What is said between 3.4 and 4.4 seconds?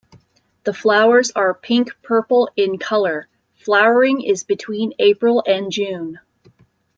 flowering